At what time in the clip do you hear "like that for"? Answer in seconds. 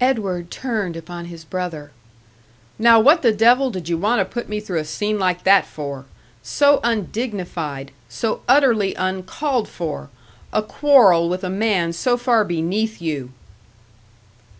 5.18-6.04